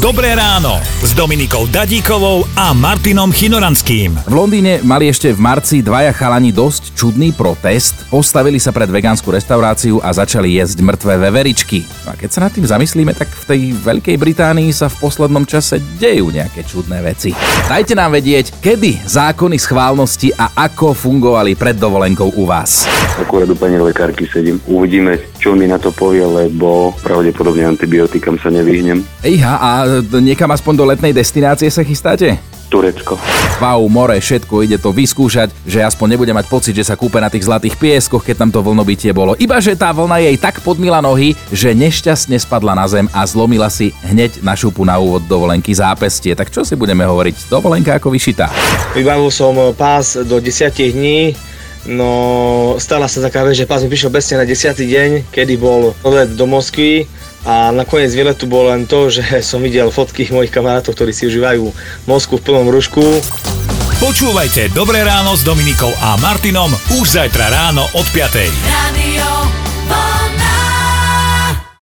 [0.00, 4.16] Dobré ráno s Dominikou Dadíkovou a Martinom Chinoranským.
[4.24, 9.28] V Londýne mali ešte v marci dvaja chalani dosť čudný protest, postavili sa pred vegánsku
[9.28, 11.84] reštauráciu a začali jesť mŕtve veveričky.
[12.08, 15.44] No a keď sa nad tým zamyslíme, tak v tej Veľkej Británii sa v poslednom
[15.44, 17.36] čase dejú nejaké čudné veci.
[17.68, 22.88] Dajte nám vedieť, kedy zákony schválnosti a ako fungovali pred dovolenkou u vás.
[23.20, 24.56] Akurát u pani lekárky sedím.
[24.64, 29.04] Uvidíme, čo mi na to povie, lebo pravdepodobne antibiotikám sa nevyhnem.
[29.20, 29.70] Ejha, a
[30.22, 32.38] niekam aspoň do letnej destinácie sa chystáte?
[32.70, 33.18] Turecko.
[33.58, 37.26] Wow, more, všetko ide to vyskúšať, že aspoň nebude mať pocit, že sa kúpe na
[37.26, 39.34] tých zlatých pieskoch, keď tam to vlnobytie bolo.
[39.34, 43.66] Iba, že tá vlna jej tak podmila nohy, že nešťastne spadla na zem a zlomila
[43.66, 46.38] si hneď na šupu na úvod dovolenky zápestie.
[46.38, 47.50] Tak čo si budeme hovoriť?
[47.50, 48.46] Dovolenka ako vyšitá.
[48.94, 51.34] Vybavil som pás do 10 dní,
[51.90, 54.78] no stala sa taká vec, že pás mi prišiel presne na 10.
[54.78, 57.10] deň, kedy bol let do Moskvy
[57.44, 61.64] a nakoniec výletu bolo len to, že som videl fotky mojich kamarátov, ktorí si užívajú
[62.04, 63.02] Moskvu v plnom rušku.
[64.00, 68.40] Počúvajte Dobré ráno s Dominikou a Martinom už zajtra ráno od 5.
[68.64, 69.69] Radio.